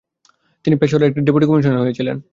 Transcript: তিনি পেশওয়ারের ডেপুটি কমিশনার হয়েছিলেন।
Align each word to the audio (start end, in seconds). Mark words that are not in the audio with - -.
তিনি 0.65 0.75
পেশওয়ারের 0.77 1.11
ডেপুটি 1.25 1.45
কমিশনার 1.47 1.83
হয়েছিলেন। 1.83 2.17